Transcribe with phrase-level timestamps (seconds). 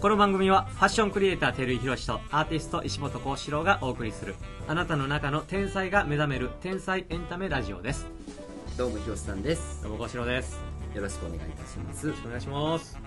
[0.00, 4.34] この番組はファッションクリエイター照井宏とアーティスト石本幸四郎がお送りする
[4.66, 8.06] あなたの中の天才が目覚める天才エンタメラジオです。
[8.78, 9.82] どうも広瀬さんです。
[9.82, 10.54] どうも幸四郎です。
[10.54, 10.60] よ
[10.96, 12.06] よろしくお願いいたします。
[12.08, 12.98] ろしくお願いします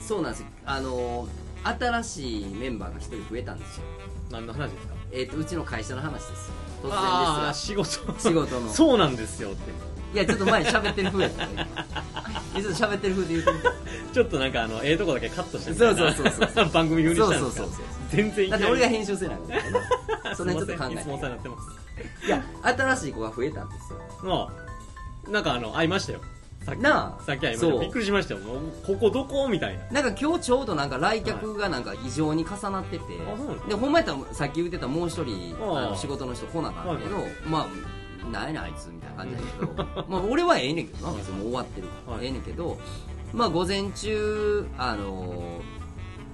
[0.00, 0.44] そうなんです。
[0.64, 1.26] あの
[1.64, 3.82] 新しいメンバーが一人増えたんですよ。
[4.30, 4.94] 何の話ですか？
[5.10, 6.48] えっ、とうちの会社の話です。
[6.84, 8.30] よ突然仕事ですが。
[8.30, 8.60] 仕事。
[8.60, 8.68] の。
[8.70, 9.58] そうなんですよって。
[10.14, 11.66] いやちょっと前に喋ってる風やったね
[12.56, 13.70] いつも喋ってる風で言うてみた
[14.14, 17.50] ちょっとなんかあのええとこだけカットしてみそうそうそうそう 番組風にしたんですか？
[17.50, 19.68] そうそうそうそう全然いだって俺が編集せないけないか
[20.28, 23.98] らそれちょっと考えていつもお世話になってますいや新しい子が増えたんですよ。
[24.22, 24.52] ま
[25.26, 26.20] あなんかあの会いましたよ。
[26.64, 26.78] さっき。
[26.80, 27.22] なあ。
[27.24, 28.40] さっき会いましたびっくりしましたよ。
[28.40, 29.48] もうここどこ？
[29.48, 30.02] みたいな。
[30.02, 37.66] なんか今日ちょうどなんか来客がなんか異常に重なってて、あそうなんでほんまやったらさっき言ってたもう一人あの仕事の人来なかったけど、はまあ
[38.30, 40.04] なんやねんあいつみたいな感じだけど。
[40.08, 41.14] まあ俺はええねんけどな。
[41.14, 42.26] 別にもう終わってるから、はい。
[42.26, 42.78] ええねんけど。
[43.32, 45.82] まあ午前中あのー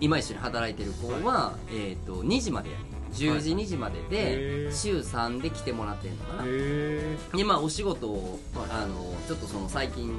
[0.01, 2.89] 今一緒に働いてる子は、えっ、と2時までやねん。
[3.13, 6.43] 10時はい2時までへでえ週3で来てもらってんのかな。
[6.47, 10.13] へでまあお仕事を、はいあのちょっとその最近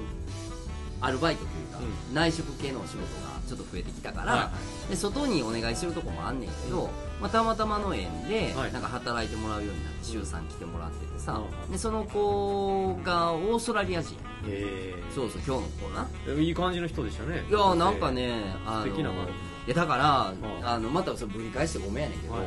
[1.02, 4.52] アルバイトというか、う内職系のお仕事がちょっと増えてきたから、はいは
[4.88, 4.92] い。
[4.92, 8.74] で外にお願いするとこもあんねんけど、まあ、たまたまの縁で、はい。
[8.74, 11.72] なんか働いてもらうようになって週3来てもらっててさ、うん。
[11.72, 14.16] でその子がオーストラリア人。
[14.48, 16.42] えそうそう今日の子な。
[16.42, 17.44] いい感じの人でしたね。
[17.50, 19.24] いやなんかねあの素敵な感
[19.68, 22.44] いやだから、うんあのまたそれぶり返してごめんやねんけど、はい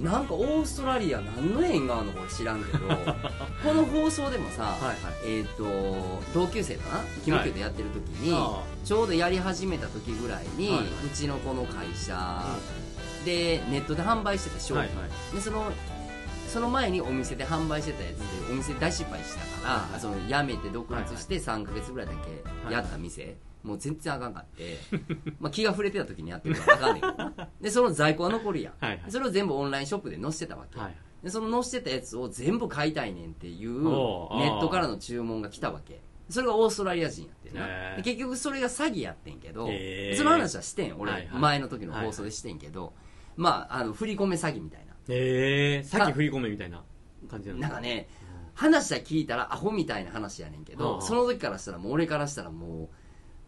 [0.00, 2.86] なんかオーストラリア何の縁があるのこれ知らんけど
[3.64, 4.96] この放送でもさ、はいはい。
[5.24, 5.64] えっ、と
[6.32, 7.04] 同級生かな?
[7.24, 10.86] キノキョでやってる時に、あちょうどやり始めた時ぐらいに、はいはい。
[11.06, 12.44] うちのこの会社
[13.24, 14.92] でネットで販売してた商品、はいは
[15.32, 15.34] い。
[15.34, 15.72] でその
[16.48, 20.00] その前にお店で販売してたやつでお店大失敗したから、はいはい。
[20.00, 22.12] その辞めて独立して3ヶ月ぐらいだ
[22.68, 24.78] けやった店、もう全然あかんかって。
[25.40, 27.48] まあ気が触れてた時にやってるからあかんねんけど。
[27.60, 29.10] でその在庫は残りやん、はいはい。
[29.10, 36.00] それを全部オンラインショップで載せてたわけ、はいでその載せてたやつを全部買いたいねんっていうネットからの注文が来たわけ。
[36.30, 37.66] それがオーストラリア人やってんな。
[37.66, 40.16] へーで結局それが詐欺やってんけどへー。
[40.16, 41.40] その話はしてん俺、はいはい。
[41.40, 42.92] 前の時の放送でしてんけど、
[43.36, 44.88] まああの振り込め詐欺みたいな。
[45.08, 46.84] ええさっき振り込めみたいな
[47.28, 48.08] 感じなんですなんかね
[48.54, 52.88] 話は聞いたらアホみたいな話やねんけどその時からしたらもう俺からしたらもう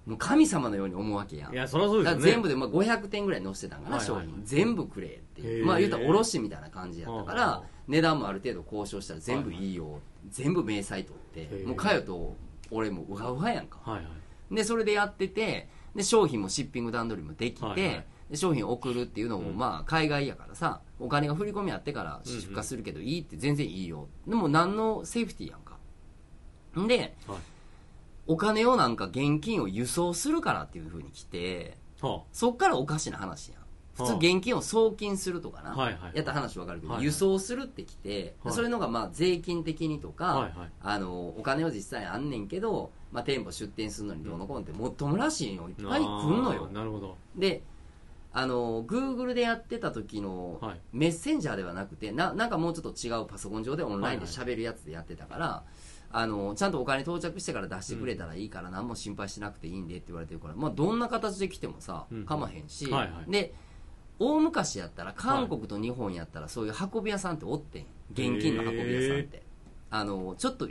[0.07, 1.53] もう神様のように思うわけやん。
[1.53, 4.27] いやそりゃそうですだよね全部でまあ500点ぐらい載せてたんかな、はいはいはい。
[4.27, 7.63] 商品全部くれってまあ言うたら卸みたいな感じやったから、はあはあ。
[7.87, 12.37] 値段もある程度交渉したら全部いいよ、全部明細取ってもうかよと
[12.71, 13.79] 俺もうわうわやんか。
[13.83, 14.03] はいは
[14.51, 14.55] い。
[14.55, 18.07] でそれでやっててで商品もシッピング段取りもできて、はいはい。
[18.31, 19.57] で商品送るっていうのも、うん。
[19.57, 24.09] まあ海外やからさお金が振り込みあってから出荷するけどいいって全然いいよ。
[24.27, 25.77] でも何のセーフティーやんか。
[26.81, 27.39] んではい
[28.31, 33.61] お金をなんか現金を輸送するからっていうふうに来てはそっからおかしな話やん。
[33.95, 38.55] 普通はあ現金を送金するとかな、はいはいやったら話わかるけど、はい輸送するってきて、はい。
[38.55, 40.71] それのがまあ税金的にとか、はいはい。
[40.81, 46.69] あのお金を実際あんねんけど、まあ、店舗出店するのにどうのこうのってもっともらしいのいっぱい来んのよ。
[46.73, 47.17] なるほど。
[47.35, 47.63] で
[48.33, 50.81] あの Google でやってた時のはい。
[50.93, 55.65] メッセンジャーではなくてななんかもうちょっと違うパソコン上でオンラインで喋るやつでやってたから、
[56.13, 62.27] あのちゃんとお金到着してから出してくれたらいいから何も心配しなくていいんでって言われてるから、まあ、どんな形で来てもさうん。
[62.27, 63.31] かまへんし、はいはい。
[63.31, 63.55] で
[64.19, 67.87] 大昔やったら韓国と日本やったらそういう運び屋さんっておってん。
[68.13, 69.43] 現金の運び屋さんって。
[69.91, 70.69] あのちょっと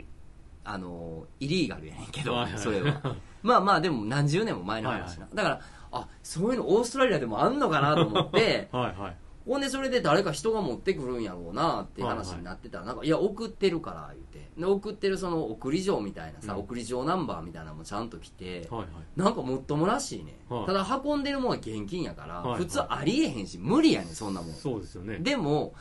[0.62, 2.58] あのイリーガルやねんけど、はいはい。
[2.58, 3.16] それは。
[3.42, 5.60] まあまあでも何十年も前の話な、だから
[5.92, 14.50] あそういうのオーストラリアでもあんのかなと思って はいはいほんでそれで誰か人が持ってくるんやろうなっていう話になってたら、なんかいや送ってるから言って。
[14.58, 16.58] で送ってるその送り状みたいなさ、うん。
[16.60, 18.88] 送り状ナンバーみたいなのもちゃんと来て、はいはい。
[19.16, 20.66] なんかもっともらしいね、はい。
[20.66, 22.58] ただ運んでるもんは現金やから、はいはい。
[22.58, 24.52] 普通ありえへんし無理やねんそんなもん。
[24.52, 25.18] そうですよね。
[25.18, 25.72] でも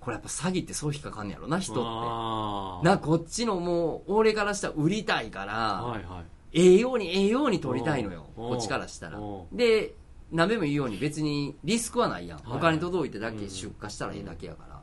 [0.00, 1.82] これやっぱ詐欺ってそう引っかかんねやろな人って。
[1.84, 2.84] あー。
[2.84, 6.24] なこっちのもう俺からしたら売りたいから、はいはい。
[6.54, 9.18] ええようにええように取りたいのようんこっちからしたら。
[9.18, 9.46] う。
[9.52, 9.94] で
[10.32, 12.48] 何べも言うように別にリスクはないやん、はい。
[12.48, 14.82] はいお金届いてだけ出荷したらええだけやか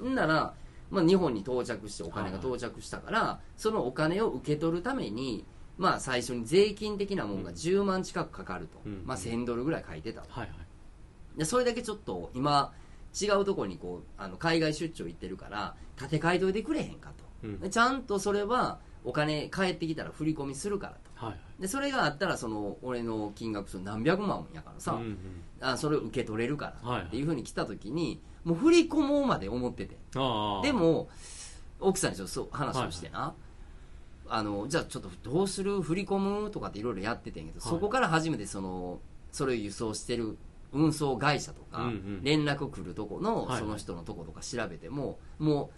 [0.00, 0.54] ら、んなら、
[0.90, 5.44] まあ、日本に到着してお金が到着したから、そのお金を受け取るために
[5.78, 9.02] まあ最初に税金的なもんが10万近くかかると、うん。
[9.04, 10.20] まあ、1000ドルぐらい書いてた。
[10.20, 11.38] わはいはい。
[11.38, 12.72] でそれだけちょっと今
[13.20, 17.60] 違うところにこうあの海外出張行ってるから立て替えといてくれへんかと、うん。
[17.60, 21.26] でちゃんとそれはお金返ってきたら振り込みするからと。
[21.26, 25.18] はいはいでそれがあったらその俺の金額その何百万やからさ、うんうん。
[25.60, 29.96] あそれを受け取れるからはいっていうふうに来た時にもう振り込もうまで思ってて。
[30.62, 31.08] でも
[31.80, 33.34] 奥さんにちょっとそう話をしてな、
[34.28, 37.68] あのじゃあちょっとどうする振り込むとかっていろいろやっててんけど、はい。
[37.68, 38.98] そこから初めてその
[39.32, 40.38] それを輸送してる
[40.72, 42.20] 運送会社とか、うんうん。
[42.22, 43.60] 連絡来るとこのはいはい。
[43.60, 45.70] その人のとことか調べても、もう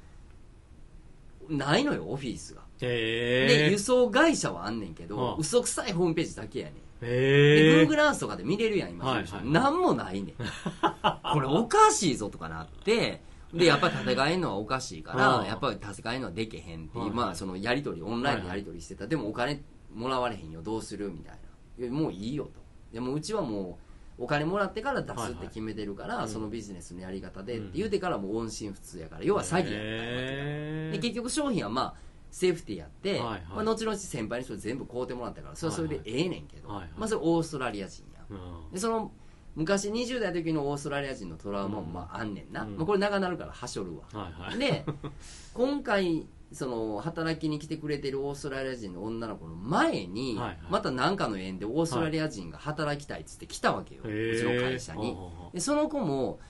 [1.48, 5.36] ないのよオフィスが、で輸送会社はあんねんけど、はあ。
[5.38, 6.74] 嘘くさいホームページだけやねん。
[7.00, 9.26] で Google Earth とかで見れるやん今、はいはい。
[9.26, 10.34] その人なんもないねん。
[11.32, 13.22] これおかしいぞとかなって。
[13.52, 17.08] でやっぱり建て替えるのはおかしいから、はあやっぱり建て替えるのはできへんっていう、はい。
[17.08, 19.62] はいまあそのやり取りオンラインでやり取りしてた、でもお金
[19.94, 21.38] もらわれへんよどうするみたい
[21.78, 21.90] な。
[21.90, 22.60] もういいよと。
[22.92, 23.87] でもうちはもう
[24.18, 33.42] お金もらってから出すって決めてるから、そのビジネスのやり方でって言うてからもう音信不通やから要は詐欺やったで結局商品はまあセーフティーやって、はいはい。
[33.56, 36.88] まあ、後々先輩にそれ全部買うてもらったからそれはそれでええねんけど、はいはい。
[36.96, 38.72] まあ、それオーストラリア人やうん。
[38.72, 39.12] でその
[39.54, 42.76] 昔20代の時のオーストラリア人のトラウマもまああんねんな、うん。
[42.76, 44.58] まあ、これ長なるからはしょるわ、はいはい。
[44.58, 44.84] で
[45.54, 50.58] 今回その働きに来てくれてるオーストラリア人の女の子の前に、はいはい。
[50.70, 54.36] また何かの縁でオーストラリア人が働きたいっつって来たわけよ、へー。
[54.36, 55.16] うちの会社に。
[55.52, 56.40] でその子も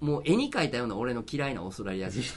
[0.00, 2.22] もう絵に描いたような俺の嫌いなオーストラリア人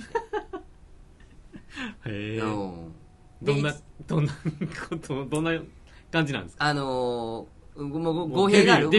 [2.06, 2.94] へえうん
[3.42, 3.78] どんなで
[4.08, 4.34] どんな
[4.90, 5.52] ことどんな
[6.12, 6.66] 感じなんですか？
[6.66, 8.90] あのー、もう語弊がある。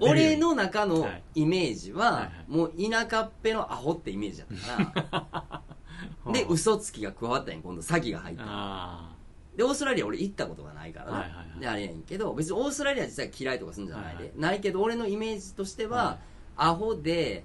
[0.00, 1.22] 俺の中のはい。
[1.36, 2.44] イメージは、はいはい。
[2.48, 5.62] もう田舎っぺのアホってイメージだったから
[6.32, 6.52] ではあ。
[6.52, 9.10] 嘘つきが加わったんや今度詐欺が入ったあ
[9.56, 11.60] でオーストラリア俺行ったことがないからな、はいはいはい。
[11.60, 14.40] であれやんけど別にオーストラリア自体嫌いとかするんじゃないで、はいはい。
[14.40, 16.18] ないけど俺のイメージとしては、はい。
[16.56, 17.44] アホで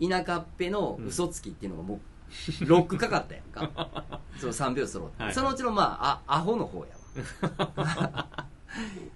[0.00, 3.70] 田舎っぺの嘘つきっていうのがもうロックかかったやんか。
[4.38, 5.34] その3秒揃って、はいはい。
[5.34, 6.86] そのうちのまああアホの方や
[7.76, 8.46] わ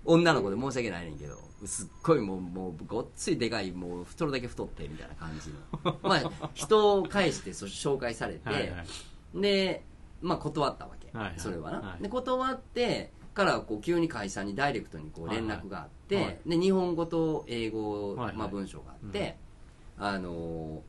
[0.04, 5.50] 女の子で申し訳ないねんけどすっごいもうもうごっついでかいもう太るだけ太ってみたいな感じ
[5.84, 5.98] の。
[6.02, 8.76] まあ人を介してそ紹介されて、あはいは
[9.34, 9.40] い。
[9.40, 9.84] で、
[10.20, 11.34] まあ、断ったわけ、はいはい。
[11.38, 12.02] それはな、はい。
[12.02, 16.24] で断ってからこう急に会社にダイレクトにこう連絡があって、はい。
[16.24, 18.36] はいで日本語と英語、はいはい。
[18.36, 19.36] まあ、文章があって、
[19.98, 20.82] あの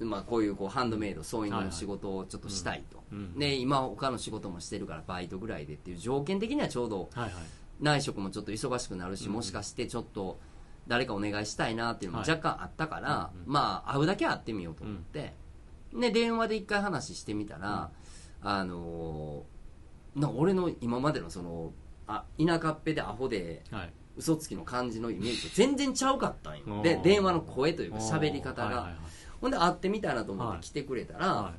[0.00, 3.38] ーまあ、こういうこうハンドメイドそういうのの仕事をちょっとしたいと、うんうん。
[3.38, 7.32] で今他の仕事もしてるからバイトぐらいでっていう条件的にはちょうどはいはい
[7.82, 10.38] 内職もちょっと忙しくなるし、うんもしかしてちょっと
[10.88, 12.30] 誰かお願いしたいなっていうのもはい。
[12.30, 15.34] 若干あったから、うんうんまあ会うだけ会ってみようと思って、
[15.94, 17.90] で電話で一回話してみたら、
[18.42, 21.72] あのーな俺の今までのその
[22.06, 23.92] あ田舎っぺでアホではい。
[24.14, 26.82] 嘘つきの感じのイメージと全然ちゃうかったんよ。
[26.82, 28.94] で電話の声というか喋り方が、はいはいはい
[29.40, 31.52] ほんで会ってみたいなと思っはいて来てくれたら、はおい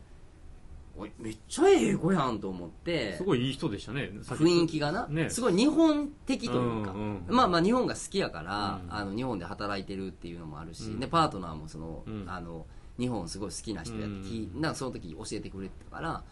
[1.17, 3.13] めっちゃええ子やんと思って。
[3.15, 5.29] いすごいいい人でしたね雰囲気がな、ね。
[5.29, 8.93] すごい日本的というか、うんうんまあまあ日本が好きやから、うん。
[8.93, 10.99] あの日本で働いてるっていうのもあるし、うん。
[10.99, 12.25] でパートナーもその、うん。
[12.27, 12.65] あの
[12.99, 14.61] 日本すごい好きな人やってき、うん。
[14.61, 16.23] なんかその時教えてくれてたから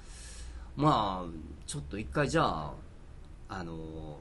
[0.76, 1.30] まあ
[1.66, 2.74] ちょっと一回じゃあ
[3.50, 4.20] あの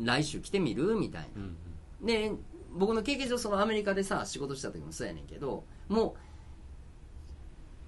[0.00, 0.96] 来週来てみる？
[0.96, 1.28] みたいな。
[1.36, 2.06] うん。
[2.06, 2.32] で
[2.74, 6.25] 僕の経験上そのアメリカでさ仕事した時もそうやねんけどもう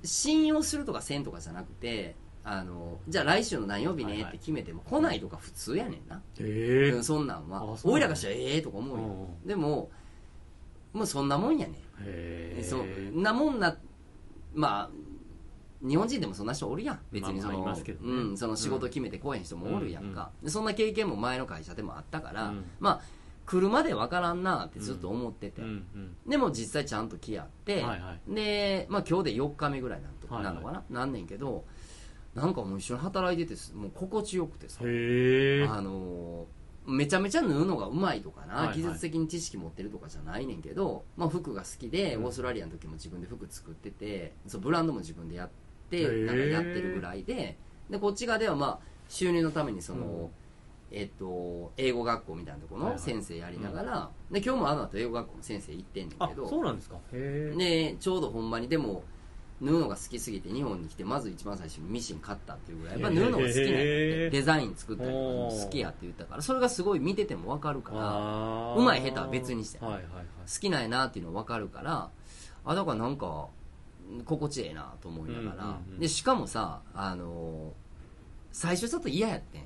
[0.05, 2.15] 信用するとかせんとかじゃなくて
[2.45, 6.91] あのじゃあ来週の何曜日ねって決めても来ないとか普通やねんな、へえ。
[6.91, 7.77] うんそんなんは。
[7.85, 9.05] 俺らがしたらええとか思うよ。
[9.05, 9.91] うんでも
[10.95, 11.75] もうそんなもんやねん。
[11.75, 11.79] へ
[12.59, 12.62] え。
[12.65, 13.77] そんなもんな
[14.55, 14.90] まあ
[15.87, 17.00] 日本人でもそんな人おるやん。
[17.12, 17.83] 別にその,、まあね。
[18.00, 22.64] うん、その仕事決めて来へん人もおるやんか、でそんな経験も前の会社でもあったから、うん。
[22.81, 23.00] まあ
[23.49, 28.35] 来るまでわからんなってずっと思ってて、うんうんでも実際ちゃんと来合って、はいはい。
[28.35, 30.61] で、まあ、今日で4日目ぐらいなんとはいはいな？
[30.61, 31.64] のかな、なんねんけど
[32.35, 36.59] なんかもう一緒に働いててすもう心地よくてさ、あのー
[36.90, 38.76] めちゃめちゃ縫うのがうまいとかな、はいはい。
[38.76, 42.25] 技術的に知識持ってるとかじゃないねんけど、まあ、服が好きで、うん。
[42.25, 45.50] オーストラリアの時も自分で服作っててそうブランドも自分でやっ
[45.90, 47.57] てなんかやってるぐらいで。
[47.90, 50.28] でこっち側ではまあ収入のためにその、うん
[50.90, 52.99] えっと、英語学校みたいなところはいはい。
[53.00, 56.97] の先生やりながら、で今日もあの後英語学校の先生行ってんねんあけどそうなんですか。
[57.12, 59.02] へちょうどほんまにでも
[59.61, 63.73] 縫うのが好きすぎて日本に来てまず一番最初にミシン買ったっていうぐらいやっぱ縫うのが好きなんやって。
[63.75, 70.11] へーデザイン作ったりとかも好きやって言ったからそれがすごい見てても分かるからあうまい下手は別にしてはいはいはい。
[70.12, 72.09] 好きなんやなっていうの分かるから
[72.64, 73.49] あだからなんか
[74.25, 77.73] 心地ええなと思いながら、うんうんうんでしかもさあの
[78.52, 79.62] 最初ちょっと嫌やってん。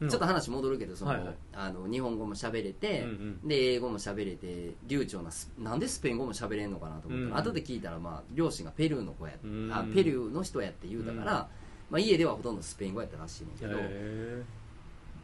[0.00, 0.08] うん。
[0.08, 1.34] ちょっと話戻るけどその、はいはい。
[1.54, 3.08] あの日本語も喋れて、うん
[3.42, 3.48] うん。
[3.48, 7.48] で英語も喋れて流暢なスなんでスペイン語も喋れんのかなと思ったら、うん。
[7.48, 9.70] 後で聞いたら、まあ、両親がペルーの子や、うん。
[9.72, 11.48] あペルーの人やって言うたから、
[11.90, 14.42] まあ、家ではほとんどスペイン語やったらしいねんけど、へ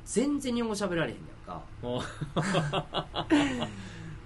[0.05, 1.63] 全然日本語喋られへんやんか。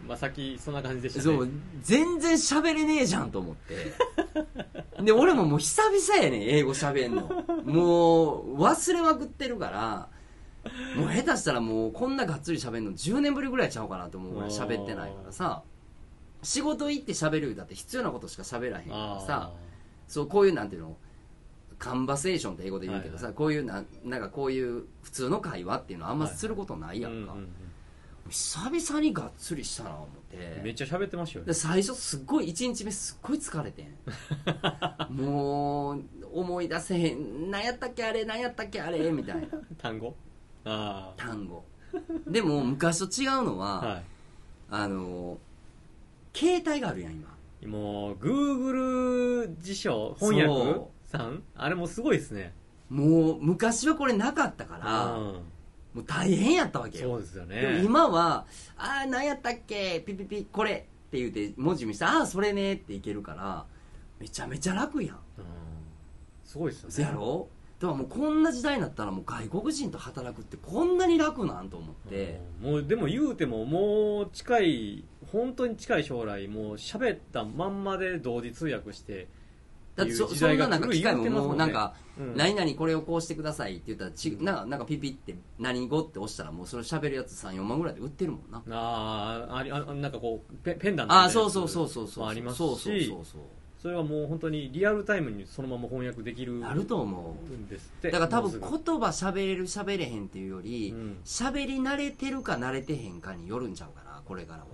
[0.07, 1.25] まあさっきそんな感じでしたね。
[1.25, 1.49] そう
[1.81, 3.93] 全然喋れねえじゃんと思って
[5.05, 7.23] で俺ももう久々やねん英語喋んの。
[7.65, 10.09] もう忘れまくってるから
[10.97, 15.63] もう下手したらもうこんながっつり喋るの10年ぶりぐらいちゃうかなと思うぐらい喋ってないからさ。
[16.45, 19.53] 仕事行って喋るだって必要なことしか喋らへんからさ。
[20.09, 20.97] そうこういうなんていうの
[21.79, 27.49] カンバセーションって英語で言うけどさ、はいこういうななんかこういう普通の会話っていうのはあんますることないやんか、うんうん
[28.33, 30.37] 久々にがっつりしたな思って。
[30.57, 33.95] うんめっちゃ喋ってましたよで最初すっごい1日目すっごい疲れてん。
[35.15, 37.51] もう思い出せへん。
[37.51, 39.49] 何やったっけあれ何やったっけあれみたいな。
[39.77, 40.15] 単語？
[40.65, 41.65] あ単語。
[42.27, 44.03] でも昔と違うのあは、は
[44.71, 45.39] あの
[46.35, 47.29] 携帯があるやん今。
[47.61, 51.43] いもう Google 辞書翻訳そさん？
[51.55, 52.55] あれもすごいですね。
[52.89, 55.52] もう昔はこれなかったから、うん
[55.95, 57.11] もう大変やったわけよ。
[57.11, 57.83] そうですよね。
[57.85, 58.47] 今は
[58.79, 60.73] 「ああ何やったっけピピピこれ」
[61.07, 63.67] って言うて文字見して「ああそれね」っていけるから
[64.19, 65.17] めちゃめちゃ楽やん。
[65.17, 65.45] うん。
[66.45, 66.95] すごいですよね。
[66.95, 67.49] せやろ？
[67.79, 72.71] だからもうこんな時代になったらもう外国人と働くってこんなに楽なんと思って、うん。
[72.71, 79.27] もうでも言うてももう近い本当に近い将来もう喋ったまんまで同時通訳して
[79.95, 82.37] だってそそんななんか機械ももうなんかうん。
[82.37, 88.63] 何々これをこうしてくださいって言ったらちななんかピピって何語って押したらもうそれ喋るやつ34万ぐらいで売ってるもんな。
[88.71, 92.25] あーありあなんかこうペペンダントあそうそうそうそうそう。
[92.25, 92.59] もありますし。
[92.59, 98.03] そうそうそうそそれはもう本当にリアルタイムにそのまま翻訳できるうなると思んですっう。
[98.03, 101.17] てだから多分言葉喋れる喋れへんっていうよりうん。
[101.25, 104.67] 喋り慣れてるか慣れてへんかによるんちゃうかなこれからは。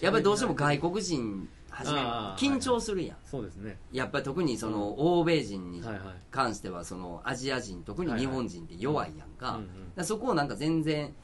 [0.00, 3.16] やっぱりどうしても外国人初めあー緊張するやん。
[3.24, 3.78] そうですね。
[3.92, 5.82] やっぱり特にその欧米人に
[6.30, 9.60] 関してはそのアジア人特に日本人って弱いやんか,、
[10.02, 11.14] そこをなんか全然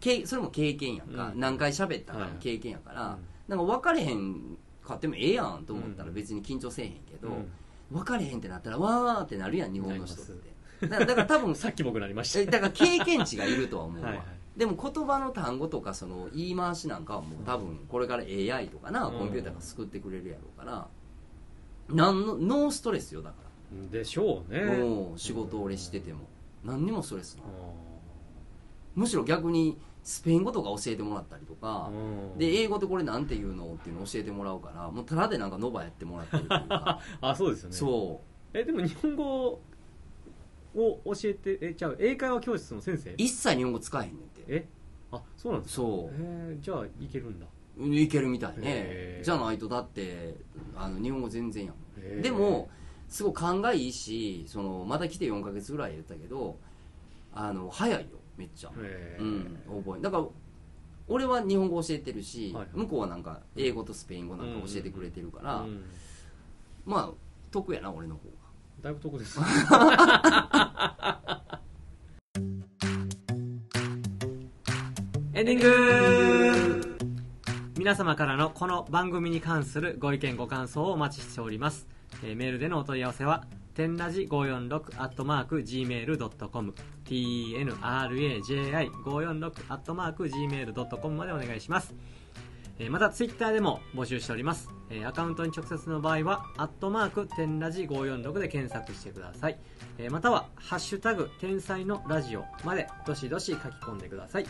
[0.00, 3.18] けそれも経験やんか、うん何回喋ったか経験やから、うん。
[3.48, 7.52] なんか分かれへんかってもええやんと思ったらうん別に緊張せえへんけど、うん。
[7.90, 10.52] 分かれへんってなったらわーってなるやん日本の人って。
[10.88, 12.40] だから多分 さっき僕なりました。
[12.40, 14.24] えだから経験値がいるとは思うわ
[14.56, 19.18] でも言葉の単語とかその言い回しなんかはもう多分これから AI とかな、うん。
[19.18, 20.88] コンピューターが救ってくれるやろうから。
[21.88, 23.36] なんのノーストレスよだか
[23.90, 24.60] でしょうね。
[24.60, 26.20] ら、もう仕事俺してても。
[26.64, 27.44] 何にもストレスない。
[27.46, 27.48] あ
[28.94, 32.38] むしろ逆にスペイン語とか教えてもらったりとかー、うん。
[32.38, 37.00] で英語でこれなんて言うのっていうのを教えてもらうからもうただでなんかノバやってもらってるっていうか。
[37.20, 37.76] あそうですよね。
[37.76, 38.20] そ
[38.54, 38.58] う。
[38.58, 39.60] えでも日本語
[40.74, 43.14] を教えてえじゃあ英会話教室の先生？
[43.18, 44.42] 一切日本語使えへんねんって。
[44.48, 44.64] え？
[45.12, 45.82] あそうなんですか？
[45.82, 47.46] そえーじゃあいけるんだ。
[47.78, 48.58] ういけるみたい。
[48.60, 50.34] ねじゃないとだって
[50.76, 51.76] あの日本語全然やも
[52.18, 52.68] んでも
[53.08, 56.56] すごい勘がいいしそのまた来て4ヶ月ぐらい言ったけど
[57.34, 58.70] あの早いよめっちゃ、
[59.18, 60.24] うん覚えだから
[61.08, 62.68] 俺は日本語教えてるし、はいはい。
[62.74, 65.82] 向こうはなんか英語とスペイン語なんか教えてくれてるから、うん
[66.86, 67.10] まあ
[67.50, 68.22] 得やな俺の方。
[68.28, 68.34] が
[68.82, 69.38] だいぶ得です。
[75.34, 76.98] エンディング。
[77.78, 81.86] 皆様からのこの番組に関するご意見ご感想をお待ちしております、
[82.22, 86.74] えーメールでのお問い合わせは天ラジ546アットマーク Gmail.com
[87.04, 91.94] tnraji546 アットマーク Gmail.com までお願いします。
[92.82, 99.58] えーまたツイッターでも募集しております、えーアカウントに直接の場合はアットマーク天ラジ546で検索してください、
[99.98, 104.42] えーまたはハッシュタグ天才のラジオまでどしどし書き込んでください。
[104.42, 104.48] よ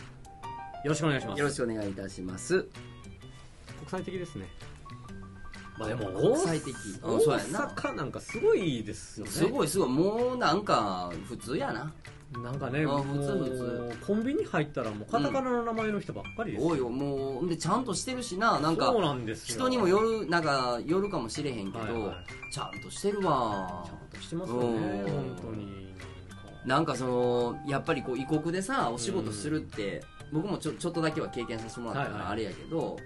[0.85, 1.39] ろしくお願いします。
[1.39, 2.67] よろしくお願いいたします。
[3.79, 4.47] 国際的ですね。
[5.77, 6.75] まあでも国際的。
[7.01, 9.31] 大阪なんかすごいですよね。
[9.31, 9.89] すごいすごい。
[9.89, 11.93] もうなんか普通やな
[12.41, 16.89] なんかねあもう普通普コンビニ入ったらもうカタカナの名前の人ばっかりですよ、多いよ。
[16.89, 19.55] もうでちゃんとしてるしななんかそうなんですよ。
[19.55, 22.15] 人にもよるなんかよるかもしれへんけど、はいはい
[22.51, 23.83] ちゃんとしてるわ。
[23.85, 25.11] ちゃんとしてますよねうん。
[25.11, 25.93] 本当に。
[26.65, 32.21] なんかそのやっぱりこう異国でさお仕事するって、僕もちょちょっとだけは経験させてもらったかはいはい。
[32.25, 32.97] らあれやけど、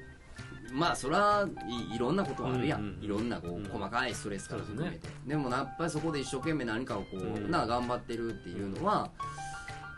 [0.72, 3.64] まあそらいいろんなことはあるやん、うんうんいろんなこう、うん。
[3.66, 7.52] 細かいストレスから含めてそうで,、もやっぱりそこで一生懸命何かをこう、うん。
[7.52, 9.10] な頑張ってるっていうのは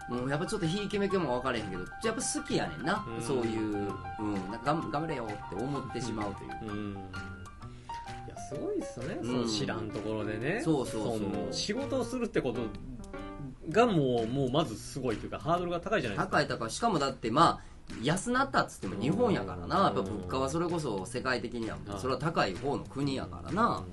[0.09, 3.21] もうやっぱちょっとひいき目けも分からへんけどやっぱ好きやねんな、うん。
[3.21, 6.93] そういう、うん、なんか頑頑張れよって思ってしまうという、うん。
[6.93, 9.27] いやすごいっすよね、うん。
[9.27, 10.61] その知らんところでね。
[10.63, 11.19] そうそうそう。
[11.19, 12.61] の仕事をするってこと
[13.69, 16.37] がもうもうまずすごいというかハードルが高いじゃないですか。
[16.37, 16.71] 高い高い。
[16.71, 17.68] しかもだってまあ
[18.01, 19.85] 安なったっつっても日本やからな。
[19.85, 23.83] やっぱうん物価はそれこそ世界的にははいそれは高い方の国やからな。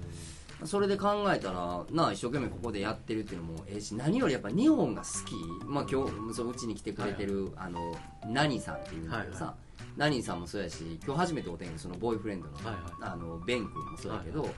[0.65, 5.35] それで考えたらな一生懸命ここでやってるっていうのもええし何よりやっぱ日本が好き。
[5.67, 7.95] まあ今日そううちに来てくれてるあの
[8.27, 9.39] ナニさんっていうんだけどはい。
[9.39, 9.55] さ
[9.97, 12.55] ナニさんもそうやし今日初めてお天気そのボーイフレンドの
[13.01, 14.49] あのベン君もそうやけどは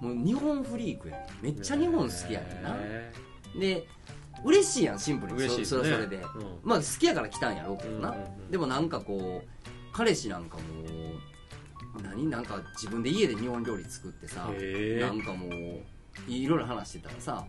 [0.00, 1.44] もう日本フリークやねん。
[1.44, 2.70] めっちゃ日本好きやねんな。
[2.76, 3.12] へ
[3.58, 3.86] で
[4.44, 5.38] 嬉しいやんシンプルに。
[5.38, 6.24] 嬉しいそそれはそれで、うん。
[6.62, 8.50] まあ好きやから来たんやろうけどな、うんうんうん。
[8.50, 9.48] でもなんかこう
[9.92, 14.48] 彼氏なんかもう何なんか自分で家で日本料理作ってさ
[15.00, 15.50] なんかもう
[16.28, 17.44] いろいろ話してたらさ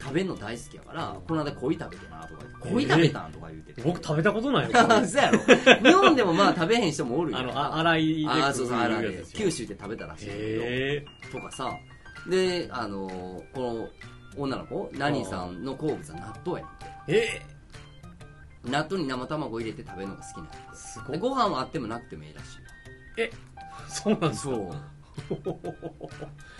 [0.00, 3.32] 食べんの大好きやから、うんこの間鯉食べてなとか言って鯉食べたん？
[3.32, 4.72] とか言うてて、僕食べたことないよ
[5.06, 5.38] そうやろ。
[5.38, 7.40] 日本でもまあ食べへん人もおるやん。
[7.42, 9.24] あのあ洗いであーそうそう洗いで。
[9.34, 10.62] 九州で食べたらしいんだけど。
[10.64, 11.72] へとかさ。
[12.28, 13.88] であのーこの
[14.36, 14.90] 女の子？
[14.94, 16.86] ナニさんの好物は納豆やねんて。
[17.08, 17.42] え？
[17.42, 17.58] え
[18.70, 20.76] 納豆に生卵入れて食べるのが好きなんやって。
[20.76, 22.58] すごいでご飯はあってもなくてもいいらしい。
[23.88, 24.54] そうなんですか？
[24.54, 24.70] そう。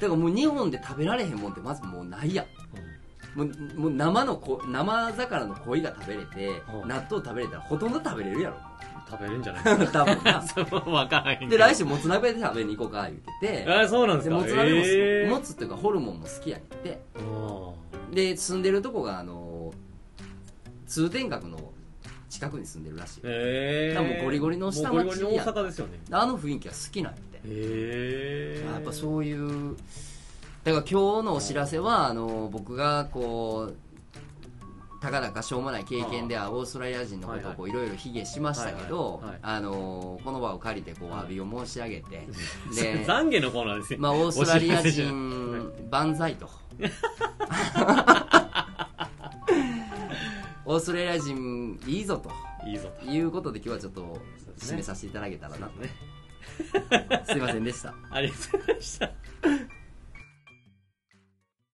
[0.00, 2.46] だからもう日本で食べられへんもんってまずもうないやん。
[3.38, 6.88] もうもう生のこ生魚の鯉が食べれてうん。
[6.88, 8.56] 納豆食べれたらほとんど食べれるやろ。
[9.10, 9.64] 食べれるんじゃない？
[9.88, 10.42] 多分な。
[10.46, 11.50] そう分からへんけど。
[11.52, 13.72] で来週もつ鍋で食べに行こうか言ってて。
[13.72, 14.37] あそうなんですか？
[14.37, 17.00] でもつ鍋も、へえもつっていうかホルモンも好きやねんって。
[17.16, 17.20] あ
[18.18, 19.72] で住んでるとこがあの
[20.87, 21.72] 通天閣の
[22.28, 23.20] 近くに住んでるらしい。
[23.25, 23.92] え。
[23.94, 26.00] だからもうゴリゴリの下町もうゴリゴリの大阪ですよね。
[26.10, 27.18] あの雰囲気は好きなんや。
[27.18, 28.66] ってへえ。
[28.75, 29.76] やっぱそういう
[30.64, 33.76] だから今日のお知らせはあの僕がこう
[35.00, 41.20] たかだかしょうもない経験ではオーストラリア人のことをこういろいろ卑下しましたけどあのこの場を借りてこうはい。
[41.22, 42.26] 詫びを申し上げて
[42.75, 44.00] でで懺悔のコーナーですよ。
[44.00, 46.50] まあオーストラリア人 万歳と
[50.64, 52.30] オーストラリア人いいぞと。
[52.66, 53.06] いいぞと。
[53.06, 54.20] いうことで今日はちょっと
[54.58, 55.66] 締めさせていただけたらな。
[55.68, 55.73] ね。
[57.25, 57.94] すいませんでした。
[58.11, 59.11] ありがとうございました